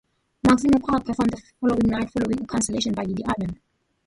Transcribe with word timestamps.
Maximo 0.47 0.79
Park 0.79 1.05
performed 1.05 1.29
the 1.31 1.41
following 1.59 1.87
night 1.87 2.09
following 2.09 2.41
a 2.41 2.47
cancellation 2.47 2.91
by 2.91 3.03
Lily 3.03 3.23
Allen. 3.25 3.59